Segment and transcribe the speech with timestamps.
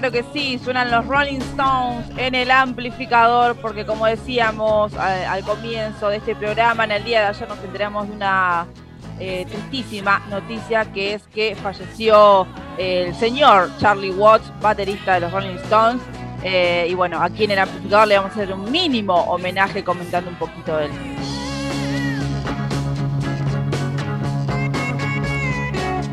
[0.00, 6.08] claro que sí, suenan los Rolling Stones en el amplificador, porque como decíamos al, comienzo
[6.08, 8.66] de este programa, en el día de ayer nos enteramos de una
[9.20, 12.44] eh, tristísima noticia, que es que falleció
[12.76, 16.02] el señor Charlie Watts, baterista de los Rolling Stones.
[16.42, 20.28] Eh, y bueno, aquí en el amplificador le vamos a hacer un mínimo homenaje comentando
[20.28, 20.90] un poquito de él.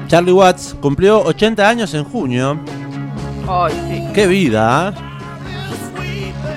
[0.08, 2.60] Charlie Watts cumplió 80 años en junio.
[3.48, 4.14] Ay, sí.
[4.14, 4.90] ¡Qué vida!
[4.90, 5.12] ¿eh?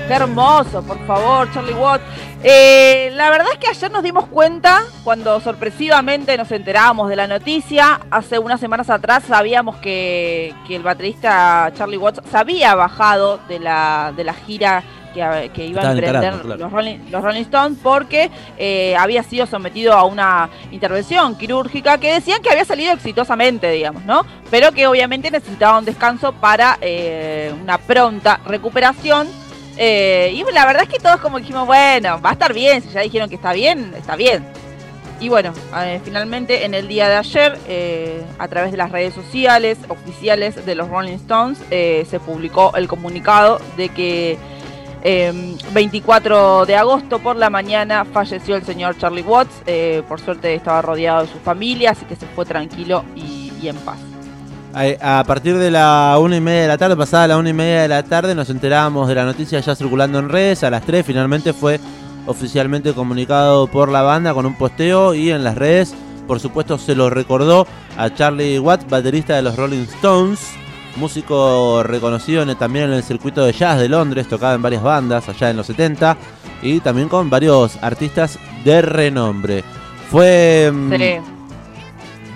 [0.07, 2.05] Qué hermoso, por favor, Charlie Watts.
[2.43, 7.27] Eh, la verdad es que ayer nos dimos cuenta, cuando sorpresivamente nos enterábamos de la
[7.27, 13.41] noticia, hace unas semanas atrás sabíamos que, que el baterista Charlie Watts se había bajado
[13.49, 19.23] de la, de la gira que, iban a emprender los, Rolling, Stones porque eh, había
[19.23, 24.27] sido sometido a una intervención quirúrgica que decían que había salido exitosamente, digamos, ¿no?
[24.51, 29.29] Pero que obviamente necesitaba un descanso para eh, una pronta recuperación.
[29.77, 32.91] Eh, y la verdad es que todos como dijimos, bueno, va a estar bien, si
[32.91, 34.45] ya dijeron que está bien, está bien.
[35.21, 35.53] Y bueno,
[36.05, 37.59] finalmente en el día de ayer,
[38.39, 43.61] a través de las redes sociales oficiales de los Rolling Stones, se publicó el comunicado
[43.77, 44.39] de que
[45.05, 49.63] 24 em, de agosto por la mañana falleció el señor Charlie Watts.
[49.67, 53.77] Eh, por suerte estaba rodeado de su familia, así que se fue tranquilo y, en
[53.77, 53.99] paz.
[55.01, 57.83] A partir de la una y media de la tarde, pasada la una y media
[57.83, 60.65] de la tarde, nos enterábamos de la noticia ya circulando en redes.
[60.65, 61.81] A las 3 finalmente fue
[62.27, 65.95] oficialmente comunicado por la banda con un posteo y en las redes,
[66.27, 67.67] por supuesto, se lo recordó
[67.97, 70.64] a Charlie Watts, baterista de los Rolling Stones
[70.97, 75.51] músico reconocido también en el circuito de jazz de Londres, tocaba en varias bandas allá
[75.51, 76.17] en los 70
[76.63, 79.65] y también con varios artistas de renombre.
[80.11, 80.93] Fue mm,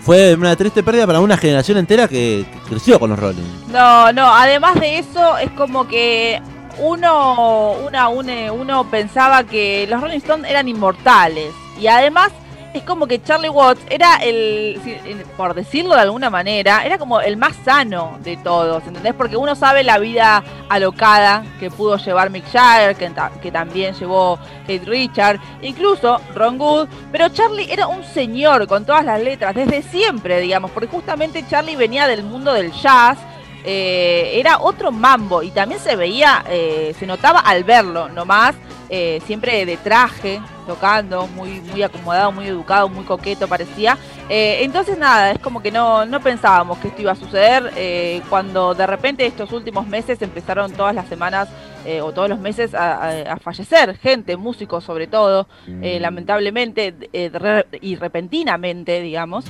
[0.08, 3.42] fue una triste pérdida para una generación entera que, creció con los Rolling.
[3.70, 6.41] No, no, además de eso es como que
[6.78, 12.32] uno una, uno pensaba que los Rolling Stones eran inmortales y además
[12.78, 14.81] es como que Charlie Watts era el,
[15.37, 19.15] por decirlo de alguna manera, era como el más sano de todos, ¿entendés?
[19.15, 24.84] Porque uno sabe la vida alocada que pudo llevar Mick Jagger, que, también llevó Kate
[24.84, 30.41] Richard, incluso Ron Good, pero Charlie era un señor con todas las letras, desde siempre,
[30.41, 33.19] digamos, porque justamente Charlie venía del mundo del jazz,
[33.65, 38.55] eh, era otro mambo y también se veía, eh, se notaba al verlo nomás,
[38.88, 43.99] eh, siempre de traje, tocando, muy, muy acomodado, muy educado, muy coqueto parecía.
[44.28, 48.87] entonces nada, es como que no, no pensábamos que esto iba a suceder cuando de
[48.87, 51.48] repente estos últimos meses empezaron todas las semanas
[52.03, 56.94] o todos los meses a, fallecer gente, músicos sobre todo, lamentablemente
[57.81, 59.47] y repentinamente, digamos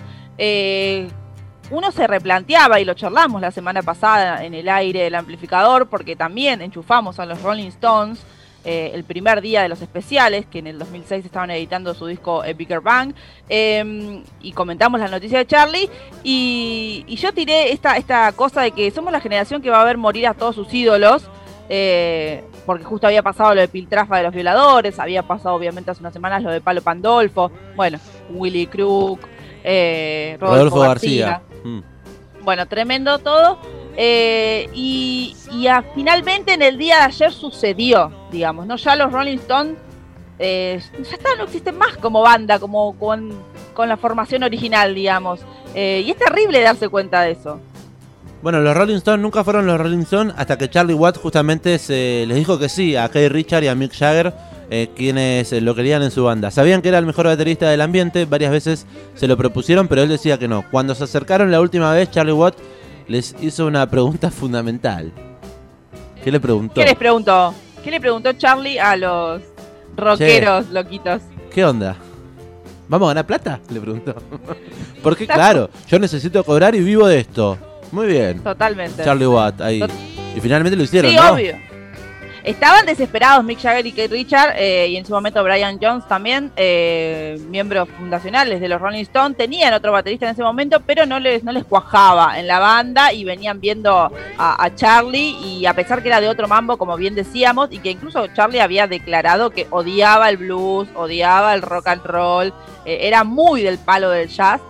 [1.71, 6.17] uno se replanteaba, y lo charlamos la semana pasada en el aire del amplificador, porque
[6.17, 8.25] también enchufamos a los Rolling Stones
[8.71, 12.43] eh, el primer día de los especiales, que en el 2006 estaban editando su disco
[12.55, 13.15] Bigger Bang,
[13.49, 15.89] em, y comentamos la noticia de Charlie,
[16.23, 19.97] y, yo tiré esta, esta cosa de que somos la generación que va a ver
[19.97, 21.31] morir a todos sus ídolos,
[21.71, 26.01] eh, porque justo había pasado lo de Piltrafa de los violadores, había pasado obviamente hace
[26.01, 27.99] unas semanas lo de Palo Pandolfo, bueno,
[28.29, 29.21] Willy Crook,
[29.65, 31.41] eh, Rodolfo, García.
[31.65, 31.79] Mm.
[32.49, 33.59] Bueno, tremendo todo.
[33.95, 35.37] Eh, y,
[35.95, 38.77] finalmente en el día de ayer sucedió, digamos, ¿no?
[38.77, 39.77] Ya los Rolling Stones
[40.39, 43.35] eh, ya no existen más como banda, como con,
[43.77, 45.41] la formación original, digamos.
[45.75, 47.61] Eh, y es terrible darse cuenta de eso.
[48.41, 52.25] Bueno, los Rolling Stones nunca fueron los Rolling Stones hasta que Charlie Watts justamente se
[52.27, 54.33] les dijo que sí a Kay Richard y a Mick Jagger
[54.71, 56.51] eh, quienes eh, lo querían en su banda.
[56.51, 60.09] Sabían que era el mejor baterista del ambiente, varias veces se lo propusieron, pero él
[60.09, 60.65] decía que no.
[60.71, 62.55] Cuando se acercaron la última vez, Charlie Watt
[63.07, 65.13] les hizo una pregunta fundamental.
[66.23, 66.75] ¿Qué le preguntó?
[66.75, 67.55] ¿Qué les preguntó?
[67.83, 69.43] ¿Qué le preguntó Charlie a los
[69.97, 71.23] rockeros loquitos?
[71.51, 71.97] ¿Qué onda?
[72.89, 73.61] ¿Vamos a ganar plata?
[73.71, 74.15] Le preguntó.
[75.03, 77.59] Porque claro, yo necesito cobrar y vivo de esto.
[77.93, 78.41] Muy bien.
[78.43, 79.05] Totalmente.
[79.05, 79.83] Charlie Watt ahí.
[80.37, 81.68] y finalmente lo hicieron, sí, obvio.
[82.45, 86.53] Estaban desesperados Mick Jagger y Kate Richard, eh, y en su momento Brian Jones también,
[86.57, 91.19] eh, miembros fundacionales de los Rolling Stones, tenían otro baterista en ese momento, pero no
[91.19, 96.03] les, no les cuajaba en la banda y venían viendo a, Charlie, y a pesar
[96.03, 99.67] que era de otro mambo, como bien decíamos, y que incluso Charlie había declarado que
[99.71, 102.53] odiaba el blues, odiaba el rock and roll,
[102.85, 104.61] eh, era muy del palo del jazz.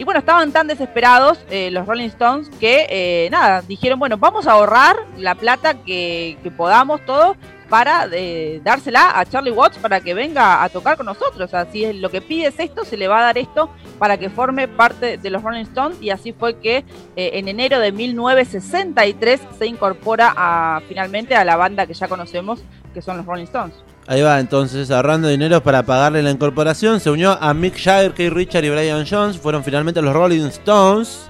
[0.00, 4.46] Y bueno, estaban tan desesperados eh, los Rolling Stones que, eh, nada, dijeron, bueno, vamos
[4.46, 7.36] a ahorrar la plata que, podamos todos,
[7.68, 11.42] para eh, dársela a Charlie Watts para que venga a tocar con nosotros.
[11.42, 13.68] O sea, si es lo que pide es esto, se le va a dar esto
[13.98, 16.82] para que forme parte de los Rolling Stones y así fue que
[17.14, 22.62] en enero de 1963 se incorpora a, finalmente a la banda que ya conocemos,
[22.94, 23.74] que son los Rolling Stones.
[24.10, 28.32] Ahí va, entonces ahorrando dinero para pagarle la incorporación, se unió a Mick Jagger, Keith
[28.32, 31.20] Richard y Brian Jones, fueron finalmente los Rolling Stones,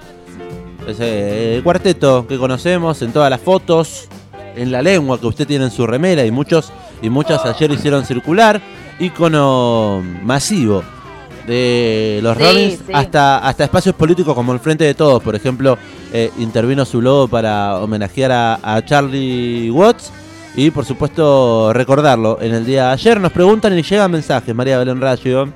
[0.87, 4.07] ese eh, cuarteto que conocemos en todas las fotos,
[4.55, 6.73] en la lengua que usted tiene en su remera y muchos
[7.03, 8.59] y muchas ayer hicieron circular,
[8.99, 10.81] icono masivo
[11.45, 12.93] de los Sí, Rollins sí.
[12.95, 15.77] hasta hasta espacios políticos como el Frente de Todos, por ejemplo,
[16.11, 20.11] eh, intervino su logo para homenajear a, a Charlie Watts
[20.55, 23.19] y por supuesto recordarlo en el día de ayer.
[23.19, 25.47] Nos preguntan y llegan mensajes, María Belén Rayo.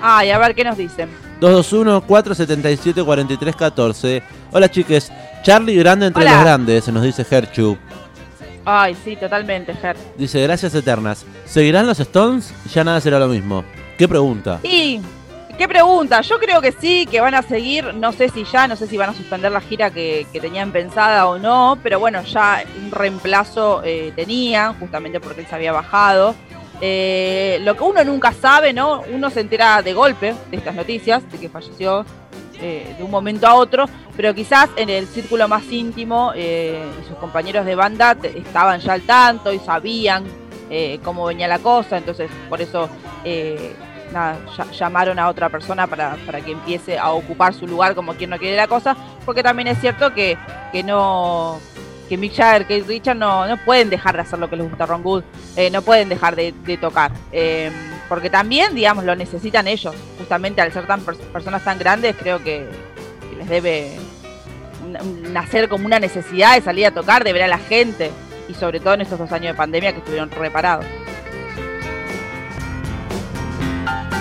[0.00, 1.08] Ay, a ver qué nos dicen.
[1.40, 4.22] 221-477-4314.
[4.52, 5.10] Hola chiques,
[5.42, 6.32] Charlie grande entre Hola.
[6.32, 7.76] los grandes, nos dice Gerchu.
[8.64, 9.96] Ay, sí, totalmente, Ger.
[10.18, 11.24] Dice, gracias eternas.
[11.46, 12.52] ¿Seguirán los Stones?
[12.74, 13.64] Ya nada será lo mismo.
[13.96, 14.60] ¿Qué pregunta?
[14.62, 15.00] Y,
[15.58, 16.20] ¿qué pregunta?
[16.20, 18.96] Yo creo que sí, que van a seguir, no sé si ya, no sé si
[18.96, 23.82] van a suspender la gira que, tenían pensada o no, pero bueno, ya un reemplazo
[23.84, 26.36] eh, tenían, justamente porque él se había bajado.
[26.80, 29.02] Eh, lo que uno nunca sabe, ¿no?
[29.12, 32.04] Uno se entera de golpe de estas noticias, de que falleció
[32.60, 37.16] eh, de un momento a otro, pero quizás en el círculo más íntimo eh, sus
[37.16, 40.24] compañeros de banda estaban ya al tanto y sabían
[41.02, 42.90] cómo venía la cosa, entonces por eso
[44.12, 48.14] nada, ll- llamaron a otra persona para, para que empiece a ocupar su lugar como
[48.14, 50.36] quien no quiere la cosa, porque también es cierto que,
[50.72, 51.58] que no
[52.08, 54.86] que Mick Jagger, que Richard no, no pueden dejar de hacer lo que les gusta
[54.86, 55.24] Ron Wood,
[55.56, 57.70] eh, no pueden dejar de, tocar, eh,
[58.08, 62.38] porque también, digamos, lo necesitan ellos, justamente al ser tan pers- personas tan grandes, creo
[62.42, 62.66] que,
[63.28, 63.98] que les debe
[65.32, 68.10] nacer como una necesidad de salir a tocar, de ver a la gente,
[68.48, 70.86] y sobre todo en estos dos años de pandemia que estuvieron reparados.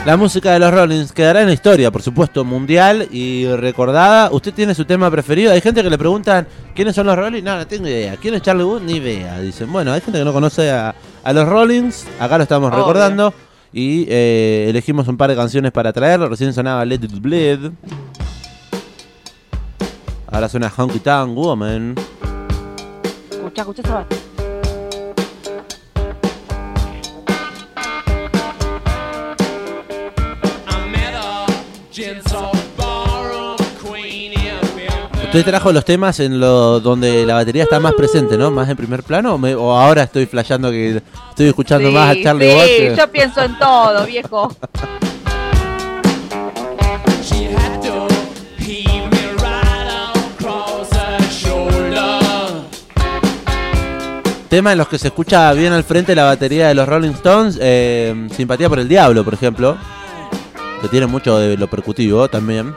[0.08, 4.32] La música de los Rollins quedará en la historia, por supuesto, mundial y recordada.
[4.32, 5.52] ¿Usted tiene su tema preferido?
[5.52, 7.44] Hay gente que le preguntan quiénes son los Rollins.
[7.44, 8.16] No, no tengo idea.
[8.16, 8.84] ¿Quién es Charlie Wood?
[8.84, 9.38] Ni idea.
[9.42, 10.96] Dicen, bueno, hay gente que no conoce a,
[11.26, 12.08] a los Rollins.
[12.22, 13.34] Acá lo estamos recordando.
[13.74, 16.30] Y eh, elegimos un par de canciones para traerlo.
[16.30, 17.72] Recién sonaba Let It Bleed.
[20.32, 21.96] Ahora suena Honky Tonk Woman.
[23.30, 24.06] Escucha, escucha esa
[35.40, 38.50] Usted trajo los temas en lo donde la batería está más presente, ¿no?
[38.50, 39.36] Más en primer plano.
[39.36, 42.98] ¿O, me- o ahora estoy flasheando que estoy escuchando Sí, más a Charlie sí, Watts?
[42.98, 44.56] yo pienso en todo, viejo.
[47.22, 48.08] She had to
[48.58, 49.90] heave me right
[50.40, 52.20] across her shoulder.
[54.50, 57.60] Tema en los que se escucha bien al frente la batería de los Rolling Stones.
[57.62, 59.78] eh, Simpatía por el Diablo, por ejemplo.
[60.82, 62.74] Que tiene mucho de lo percutivo también.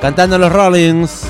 [0.00, 1.26] Cantando los Rollings.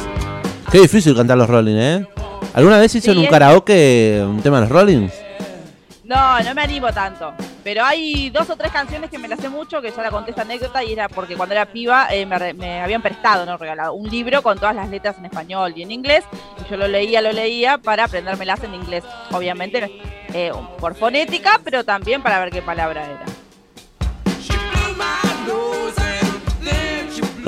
[0.70, 2.06] Qué difícil cantar los Rollings, ¿eh?
[2.54, 5.12] ¿Alguna vez Sí, en un es- karaoke un tema de los Rollings?
[6.04, 7.32] No, no me animo tanto.
[7.62, 10.30] Pero hay dos o tres canciones que me las sé mucho, que ya la conté
[10.30, 13.58] esta anécdota, y era porque cuando era piba eh, me, re- me habían prestado, no
[13.58, 16.24] regalado, un libro con todas las letras en español y en inglés,
[16.66, 19.04] y yo lo leía, lo leía para aprendérmelas en inglés.
[19.32, 20.00] Obviamente
[20.32, 23.24] eh, por fonética, pero también para ver qué palabra era.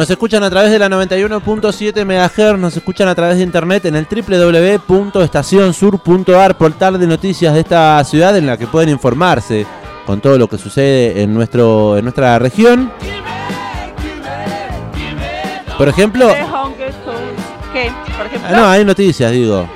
[0.00, 3.96] Nos escuchan a través de la 91.7 MHz, nos escuchan a través de internet en
[3.96, 9.66] el www.estacionsur.ar, portal de noticias de esta ciudad en la que pueden informarse
[10.06, 12.90] con todo lo que sucede en nuestro en nuestra región.
[15.76, 16.70] Por ejemplo, ah,
[18.52, 19.68] no, hay noticias, digo.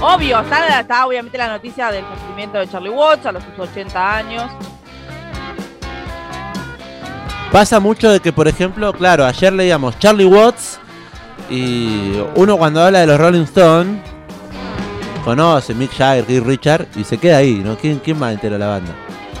[0.00, 4.16] obvio, está, está obviamente la noticia del fallecimiento de Charlie Watts a los sus 80
[4.16, 4.50] años.
[7.54, 10.80] Pasa mucho de que, por ejemplo, claro, ayer leíamos Charlie Watts
[11.48, 14.00] y uno cuando habla de los Rolling Stones
[15.24, 17.76] conoce Mick Jagger, Keith Richard y se queda ahí, ¿no?
[17.78, 18.92] ¿Quién, quién más entera la banda?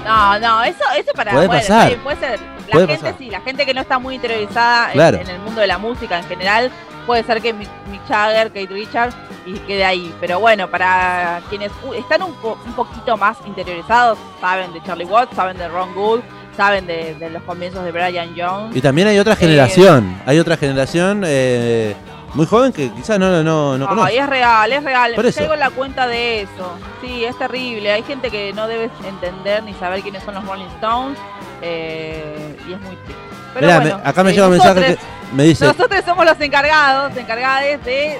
[0.04, 1.32] No, no, eso, eso para.
[1.32, 1.90] Puede bueno, pasar.
[1.90, 2.38] sí, puede ser.
[2.40, 3.18] La Puede gente pasar.
[3.18, 5.18] sí, la gente que no está muy interiorizada en- Claro.
[5.18, 6.70] en, el mundo de la música en general,
[7.06, 7.68] puede ser que Mick,
[8.08, 9.12] Jagger, Kate Richard
[9.44, 10.14] y quede ahí.
[10.20, 15.04] Pero bueno, para quienes uh, están un, po- un poquito más interiorizados, saben de Charlie
[15.04, 16.20] Watts, saben de Ron Wood,
[16.56, 18.76] saben de, de los comienzos de Brian Jones.
[18.76, 21.94] Y también hay otra generación, hay otra generación, eh,
[22.34, 24.18] Muy joven que quizás no, no, no conoce.
[24.18, 25.14] es real, es real.
[25.14, 25.38] Por Me eso.
[25.38, 26.76] caigo en la cuenta de eso.
[27.00, 27.92] Sí, es terrible.
[27.92, 31.18] Hay gente que no debe entender ni saber quiénes son los Rolling Stones.
[31.62, 33.22] eh, y es muy triste.
[33.54, 34.98] Pero Mirá, bueno, me- acá me eh, llega un mensaje nosotros-
[35.30, 38.18] que me dice, Nosotros somos los encargados, encargadas de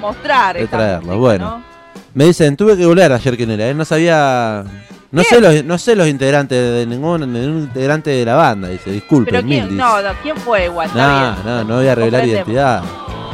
[0.00, 0.56] mostrar.
[0.56, 1.44] De traerlo, música, bueno.
[1.50, 1.62] ¿no?
[2.14, 3.74] me dicen, tuve que googlear ayer quién era, ¿eh?
[3.74, 4.64] no sabía,
[5.10, 9.32] no sé los, no sé los integrantes de ningún, integrante de la banda, dice, disculpen,
[9.34, 10.88] Pero quién, no, no, ¿quién fue igual?
[10.94, 11.34] No, bien.
[11.44, 12.82] no, no voy a revelar identidad.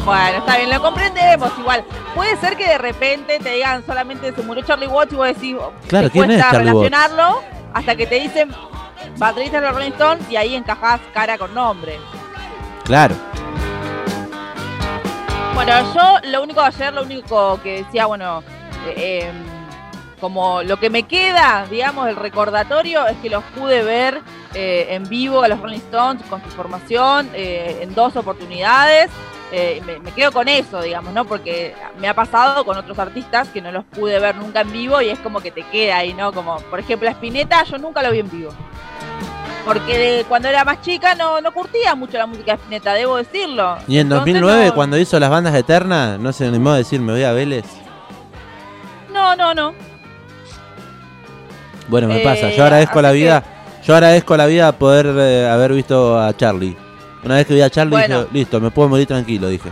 [0.05, 1.85] Bueno, está bien, lo comprendemos igual.
[2.15, 5.57] Puede ser que de repente te digan solamente se murió Charlie Watts y vos decís,
[5.89, 6.59] Claro, te ¿quién es cuesta Watts?
[6.59, 8.51] relacionarlo hasta que te dicen
[9.19, 11.99] baterista de los Rolling Stones y ahí encajás cara con nombre.
[12.85, 13.15] Claro.
[15.55, 18.43] Bueno, yo lo único ayer, lo único que decía, bueno,
[18.97, 19.52] eh, em,
[20.23, 24.21] como lo que me queda, digamos, el recordatorio es que los pude ver
[24.55, 29.11] eh, en vivo a los Rolling Stones con su formación eh, en dos oportunidades.
[29.51, 31.25] Eh, me, me quedo con eso, digamos, ¿no?
[31.25, 35.03] Porque me ha pasado con otros artistas que no los pude ver nunca en vivo
[35.03, 36.33] y es como que te queda ahí, ¿no?
[36.33, 38.53] Como, por ejemplo, a Spinetta yo nunca lo vi en vivo.
[39.65, 43.17] Porque de- cuando era más chica no, no curtía mucho la música de Spinetta, debo
[43.17, 43.77] decirlo.
[43.89, 47.01] Y en Entonces 2009, no- cuando hizo las bandas eternas, no se animó a decir,
[47.01, 47.67] me voy a Vélez.
[49.13, 49.75] No, no, no.
[51.89, 53.43] Bueno, me Eh, pasa, yo agradezco la vida,
[53.85, 56.77] yo agradezco la vida poder eh, haber visto a Charlie.
[57.25, 58.21] Una vez que vi a Charlie Bueno.
[58.23, 59.71] dije, listo, me puedo morir tranquilo, dije.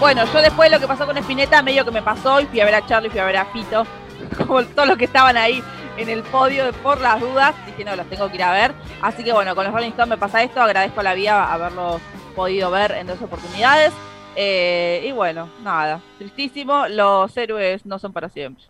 [0.00, 2.64] Bueno, yo después lo que pasó con Spinetta, medio que me pasó y fui a
[2.64, 3.86] ver a Charlie, fui a ver a Fito,
[4.46, 5.62] como todos los que estaban ahí
[5.96, 8.72] en el podio por las dudas, dije no, los tengo que ir a ver.
[9.02, 12.00] Así que bueno, con los Rolling Stones me pasa esto, agradezco a la vida haberlos
[12.34, 13.92] podido ver en dos oportunidades.
[14.36, 18.64] Eh, y bueno, nada, tristísimo, los héroes no son para siempre.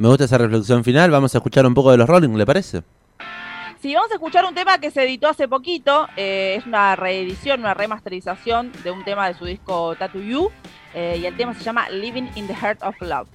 [0.00, 2.82] Me gusta esa reflexión final, vamos a escuchar un poco de los Rolling, ¿le parece?
[3.82, 6.08] Sí, vamos a escuchar un tema que se editó hace poquito.
[6.16, 10.50] eh, es una reedición, una remasterización de un tema de su disco Tattoo You.
[10.94, 13.28] eh, y el tema se llama Living in the Heart of Love.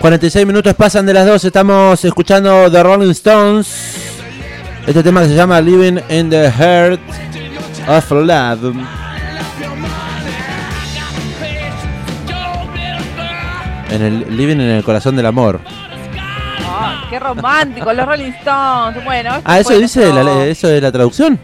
[0.00, 3.96] 46 minutos pasan de las 2, estamos escuchando The Rolling Stones.
[4.86, 7.00] Este tema que se llama Living in the Heart
[7.88, 8.74] of Love.
[13.90, 15.60] En el Living en el corazón del amor.
[16.66, 19.04] Ah, qué romántico, los Rolling Stones.
[19.04, 21.38] Bueno, esto Ah, eso dice la, eso de la traducción.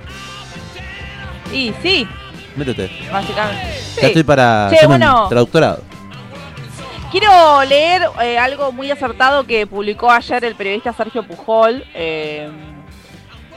[1.53, 2.07] Y sí,
[2.57, 2.91] Métete.
[3.11, 3.63] básicamente.
[3.97, 4.07] Ya Sí.
[4.07, 5.27] estoy para Che, bueno.
[5.29, 5.83] traductorado.
[7.15, 12.51] Quiero leer eh, algo muy acertado que publicó ayer el periodista Sergio Pujol eh,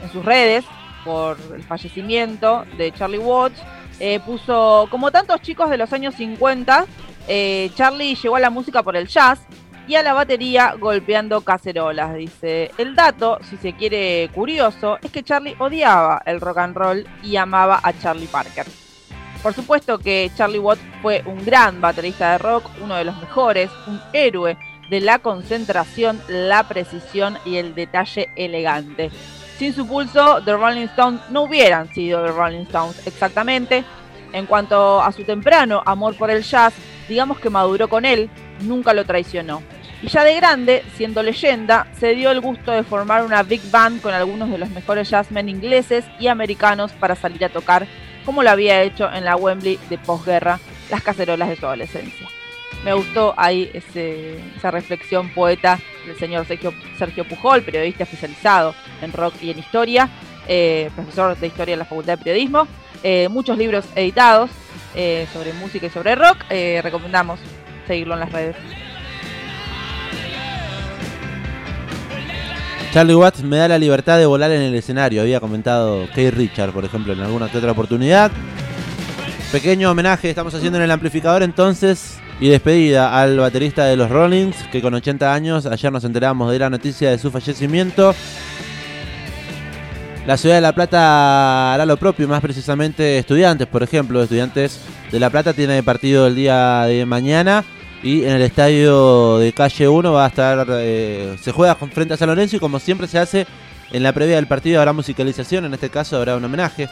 [0.00, 0.64] en sus redes
[1.04, 3.60] por el fallecimiento de Charlie Watts.
[3.98, 6.86] Eh, puso, como tantos chicos de los años 50,
[7.26, 9.40] eh, Charlie llegó a la música por el jazz
[9.88, 12.14] y a la batería golpeando cacerolas.
[12.14, 17.08] Dice, el dato, si se quiere curioso, es que Charlie odiaba el rock and roll
[17.24, 18.66] y amaba a Charlie Parker.
[19.42, 23.70] Por supuesto que Charlie Watts fue un gran baterista de rock, uno de los mejores,
[23.86, 24.58] un héroe
[24.90, 29.10] de la concentración, la precisión y el detalle elegante.
[29.58, 33.84] Sin su pulso, The Rolling Stones no hubieran sido The Rolling Stones exactamente.
[34.32, 36.74] En cuanto a su temprano amor por el jazz,
[37.08, 38.28] digamos que maduró con él,
[38.60, 39.62] nunca lo traicionó.
[40.02, 44.00] Y ya de grande, siendo leyenda, se dio el gusto de formar una big band
[44.00, 47.88] con algunos de los mejores jazzmen ingleses y americanos para salir a tocar
[48.28, 50.60] como lo había hecho en la Wembley de posguerra,
[50.90, 52.28] las cacerolas de su adolescencia.
[52.84, 59.32] Me gustó ahí esa reflexión poeta del señor Sergio, Sergio Pujol, periodista especializado en rock
[59.40, 60.10] y en historia,
[60.46, 62.68] eh, profesor de historia en la Facultad de Periodismo,
[63.02, 64.50] eh, muchos libros editados
[64.94, 66.44] eh, sobre música y sobre rock.
[66.82, 67.40] recomendamos
[67.86, 68.56] seguirlo en las redes.
[72.92, 76.72] Charlie Watts me da la libertad de volar en el escenario, había comentado Kay Richard,
[76.72, 78.30] por ejemplo, en alguna que otra oportunidad.
[79.52, 84.56] Pequeño homenaje estamos haciendo en el amplificador entonces y despedida al baterista de los Rollings,
[84.72, 88.14] que con 80 años, ayer nos enteramos de la noticia de su fallecimiento.
[90.26, 94.80] La ciudad de La Plata hará lo propio, más precisamente estudiantes, por ejemplo, estudiantes
[95.12, 97.64] de La Plata tiene partido el día de mañana
[98.02, 102.16] y en el estadio de calle 1 va a estar, eh, se juega frente a
[102.16, 103.46] San Lorenzo y como siempre se hace
[103.90, 106.88] en la previa del partido habrá musicalización, en este caso habrá un homenaje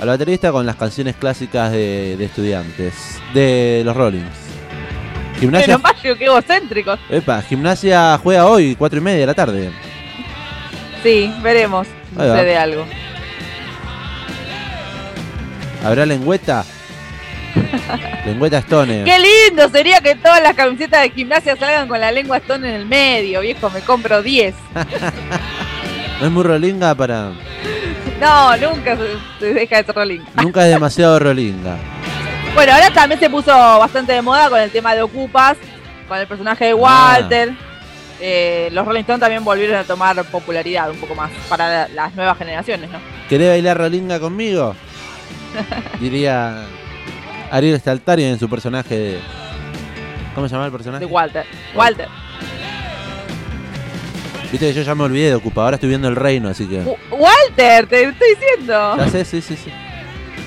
[0.00, 2.94] al baterista con las canciones clásicas de, de estudiantes,
[3.34, 4.50] de los Rollings.
[5.38, 7.00] Gimnasia, Pero qué egocéntricos.
[7.08, 9.70] Epa, gimnasia juega hoy, 4 y media de la tarde.
[11.02, 11.86] Sí, veremos
[12.18, 12.28] va.
[12.28, 12.84] sucede algo.
[15.84, 16.64] ¿Habrá lengüeta?
[18.26, 19.04] lengüeta Stone.
[19.04, 22.74] Qué lindo sería que todas las camisetas de gimnasia salgan con la lengua Stone en
[22.74, 24.54] el medio, viejo, me compro 10.
[26.20, 27.30] No es muy rolinga para...
[28.20, 28.94] No, nunca
[29.38, 30.20] se, deja de ser rolling.
[30.34, 31.76] Nunca es demasiado rolinga.
[32.54, 35.56] Bueno, ahora también se puso bastante de moda con el tema de Ocupas,
[36.06, 37.52] con el personaje de Walter.
[38.20, 42.14] Eh, los Rolling Stones también volvieron a tomar popularidad un poco más para la- las
[42.14, 42.98] nuevas generaciones, ¿no?
[43.26, 44.76] ¿Querés bailar rolinga conmigo?
[46.00, 46.64] Diría
[47.50, 49.18] Ariel Staltari en su personaje de...
[50.34, 51.04] ¿Cómo se llama el personaje?
[51.04, 51.44] De Walter.
[51.74, 52.08] Walter.
[54.52, 56.78] Viste que yo ya me olvidé de Ocupa, ahora estoy viendo el reino, así que...
[57.10, 58.96] Walter, te estoy diciendo.
[58.96, 59.70] Ya sé, sí, sí, sí.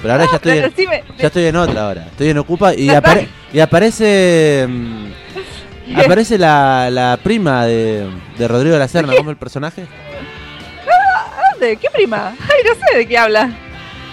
[0.01, 2.05] Pero ahora ya estoy, en, ya estoy en otra ahora.
[2.07, 3.27] Estoy en Ocupa y, apare-
[3.61, 4.65] aparece...
[4.67, 5.03] mm,
[6.05, 9.85] Aparece la, la prima de, de Rodrigo de la Serna, ¿cómo es el personaje?
[11.51, 11.77] ¿Dónde?
[11.77, 12.29] ¿Qué prima?
[12.39, 13.51] Ay, no sé de qué habla.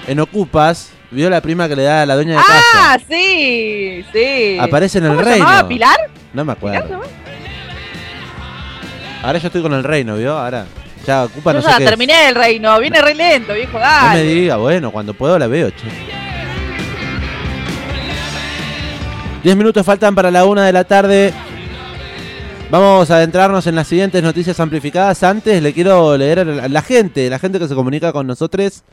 [0.07, 3.05] En Ocupas, vio la prima que le da a la dueña de Ah, casa.
[3.09, 4.59] sí, sí.
[4.61, 5.44] Aparece en el ¿Cómo se reino.
[5.46, 5.68] llamaba?
[5.68, 5.96] ¿Pilar?
[6.33, 6.77] No me ¿Pilar?
[6.83, 6.96] acuerdo.
[7.03, 7.11] no?
[9.23, 10.37] Ahora yo estoy con el reino, ¿vio?
[10.38, 10.64] Ahora
[11.07, 11.88] ya Ocupa no sé ya qué es.
[11.90, 14.23] terminé el reino, viene re lento, viejo, No dale.
[14.25, 15.87] me diga, bueno, cuando puedo la veo, che.
[19.42, 21.33] Diez minutos faltan para la una de la tarde.
[22.70, 25.23] Vamos a adentrarnos en las siguientes noticias amplificadas.
[25.23, 28.85] Antes le quiero leer a la, la gente, la gente que se comunica con nosotros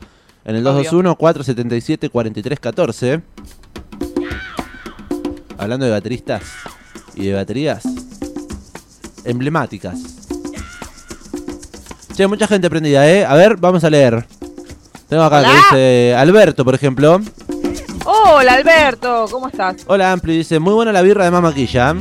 [0.44, 0.90] en el Obvio.
[0.90, 3.22] 221-477-4314.
[5.58, 6.42] Hablando de bateristas
[7.14, 7.82] y de baterías
[9.24, 9.98] emblemáticas.
[12.14, 13.24] Che, mucha gente prendida, ¿eh?
[13.24, 14.26] A ver, vamos a leer.
[15.08, 17.20] Tengo acá que dice Alberto, por ejemplo.
[18.04, 19.76] Hola, Alberto, ¿cómo estás?
[19.86, 21.94] Hola, Ampli, dice, muy buena la birra de Mamaquilla.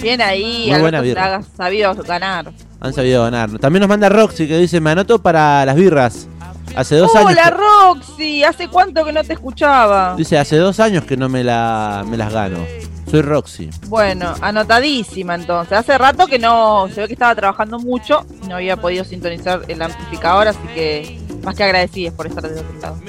[0.00, 1.28] Bien ahí, Muy buena Alberto, birra.
[1.28, 2.52] te has sabido ganar.
[2.80, 3.58] Han sabido ganar.
[3.58, 6.28] También nos manda Roxy que dice, me anoto para las birras.
[6.76, 7.32] Hace dos años.
[7.32, 10.14] Hola, Roxy, ¿hace cuánto que no te escuchaba?
[10.16, 12.58] Dice, hace dos años que no me, la, me las gano.
[13.10, 13.70] Soy Roxy.
[13.86, 15.78] Bueno, anotadísima entonces.
[15.78, 19.80] Hace rato que no, se ve que estaba trabajando mucho, no había podido sintonizar el
[19.80, 23.00] amplificador, así que más que agradecidas por estar de otro lado.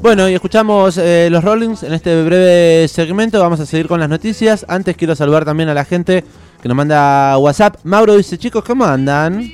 [0.00, 3.40] Bueno, y escuchamos eh, los Rollings en este breve segmento.
[3.40, 4.64] Vamos a seguir con las noticias.
[4.68, 6.24] Antes quiero saludar también a la gente
[6.62, 7.76] que nos manda WhatsApp.
[7.84, 9.52] Mauro dice, chicos, ¿cómo andan?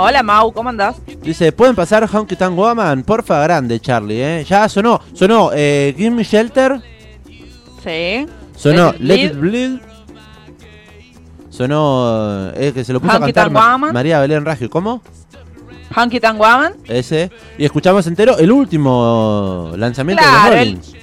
[0.00, 0.96] Hola Mau, ¿cómo andás?
[1.22, 3.02] Dice, ¿pueden pasar Honky Tonk Woman?
[3.02, 4.44] Porfa, grande, Charlie, ¿eh?
[4.44, 6.80] Ya sonó, sonó eh, Give Me Shelter,
[7.82, 8.26] Sí.
[8.54, 9.78] sonó Let It Bleed.
[11.50, 13.92] Sonó, eh, que se lo puso a Honky cantar Tonk Ma- Woman.
[13.92, 15.02] María Belén Raggio, ¿cómo?
[15.96, 16.74] Hunky Tank Woman.
[16.86, 17.32] Ese.
[17.56, 20.94] Y escuchamos entero el último lanzamiento Claro, de los Rollins.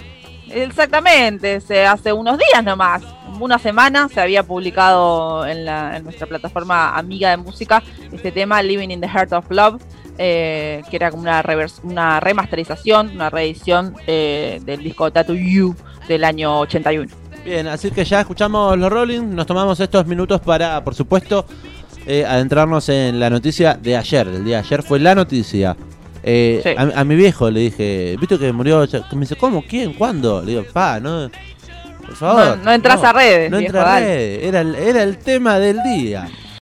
[0.50, 3.02] Exactamente, se hace unos días nomás,
[3.44, 8.62] una semana se había publicado en, la- en nuestra plataforma amiga de música este tema
[8.62, 9.82] Living in the Heart of Love,
[10.18, 11.44] eh, que era como una,
[11.84, 15.76] una remasterización, una reedición eh, del disco Tattoo You
[16.08, 17.12] del año 81.
[17.44, 21.46] Bien, así que ya escuchamos los Rollins, nos tomamos estos minutos para, por supuesto,
[22.08, 24.28] eh, adentrarnos en la noticia de ayer.
[24.28, 25.76] El día de ayer fue la noticia.
[26.24, 26.70] Eh, Sí.
[26.76, 28.80] a, a mi viejo le dije, ¿viste que murió?
[29.14, 29.64] Me dice, ¿cómo?
[29.68, 29.94] ¿Quién?
[29.94, 30.42] ¿Cuándo?
[30.42, 31.30] Le digo, pa, no,
[32.06, 32.58] por favor.
[32.58, 34.44] No, no entras a redes, No viejo, entra a redes.
[34.44, 36.28] Era el, era el tema del día.